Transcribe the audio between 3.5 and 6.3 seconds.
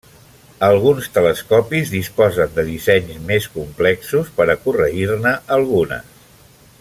complexos per a corregir-ne algunes.